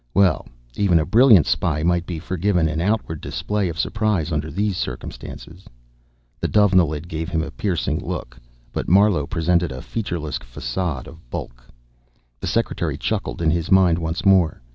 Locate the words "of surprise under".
3.69-4.49